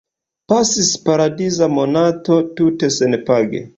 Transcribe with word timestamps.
Pasis 0.51 0.89
paradiza 1.09 1.65
monato, 1.75 2.35
tute 2.57 2.87
senpage... 2.97 3.61